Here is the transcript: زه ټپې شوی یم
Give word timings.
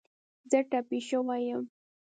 زه 0.49 0.59
ټپې 0.69 0.99
شوی 1.07 1.41
یم 1.49 1.63